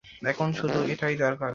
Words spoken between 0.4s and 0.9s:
শুধু